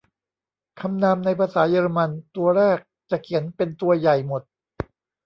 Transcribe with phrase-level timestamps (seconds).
[0.79, 2.77] คำนามในภาษาเยอรมันตัวแรก
[3.09, 4.41] จะเขียนเป็นตัวใหญ่หมด